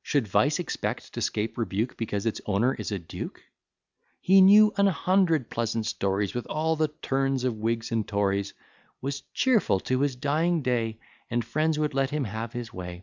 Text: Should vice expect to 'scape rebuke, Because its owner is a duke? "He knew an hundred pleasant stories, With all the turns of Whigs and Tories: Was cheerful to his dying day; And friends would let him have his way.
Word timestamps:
Should 0.00 0.28
vice 0.28 0.60
expect 0.60 1.12
to 1.14 1.20
'scape 1.20 1.58
rebuke, 1.58 1.96
Because 1.96 2.24
its 2.24 2.40
owner 2.46 2.72
is 2.72 2.92
a 2.92 3.00
duke? 3.00 3.42
"He 4.20 4.40
knew 4.40 4.72
an 4.76 4.86
hundred 4.86 5.50
pleasant 5.50 5.86
stories, 5.86 6.34
With 6.34 6.46
all 6.46 6.76
the 6.76 6.86
turns 6.86 7.42
of 7.42 7.56
Whigs 7.56 7.90
and 7.90 8.06
Tories: 8.06 8.54
Was 9.00 9.22
cheerful 9.34 9.80
to 9.80 10.02
his 10.02 10.14
dying 10.14 10.62
day; 10.62 11.00
And 11.28 11.44
friends 11.44 11.80
would 11.80 11.94
let 11.94 12.10
him 12.10 12.22
have 12.26 12.52
his 12.52 12.72
way. 12.72 13.02